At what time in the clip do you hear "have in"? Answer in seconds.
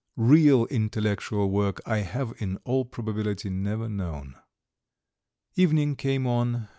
1.97-2.57